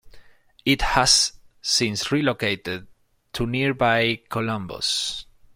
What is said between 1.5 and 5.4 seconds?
since relocated to nearby Columbus.